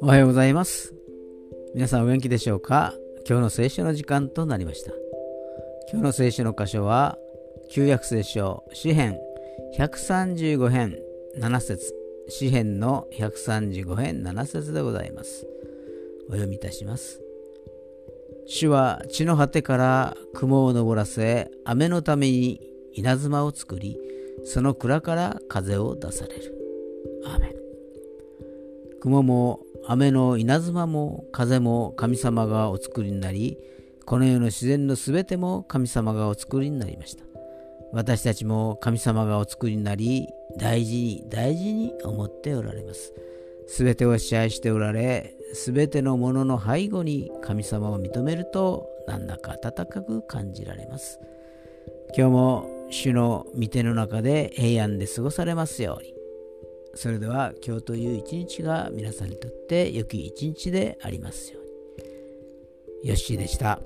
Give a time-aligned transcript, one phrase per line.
[0.00, 0.94] おはようございます。
[1.74, 2.94] 皆さんお元気でしょうか？
[3.28, 4.92] 今日の聖書の時間となりました。
[5.92, 7.18] 今日の聖書の箇所は
[7.70, 9.18] 旧約聖書詩編
[9.78, 10.98] 135編
[11.38, 11.94] 7節。
[12.30, 15.46] 詩編の135編7節でございます。
[16.28, 17.20] お読みいたします。
[18.46, 23.98] 主は地の果てから雲を昇らせ雨のために稲妻を作り
[24.44, 26.54] その蔵から風を出される。
[27.24, 27.54] アーメン。
[29.00, 33.58] 雲も雨の稲妻も風も神様がお作りになり
[34.04, 37.24] この世の自然のすべても神様がお作りになりました。
[37.92, 43.14] 私たちも神様がお作りになり大事に大事に思っておられます。
[43.66, 51.20] すべてを支配しておられすべてのものの背後に神様を認めるとなんだか温かく感じられます。
[52.16, 56.14] 今日も主の御手の中で平安で過ごされますように
[56.94, 61.68] それでは今日という一日が皆さんにとって良き一日でありますように。
[63.10, 63.80] よッしーでした。